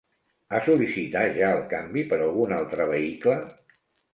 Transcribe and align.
Ha 0.53 0.61
sol·licitat 0.67 1.37
ja 1.41 1.51
el 1.57 1.61
canvi 1.75 2.07
per 2.15 2.19
algun 2.29 2.57
altre 2.61 2.89
vehicle? 2.95 3.37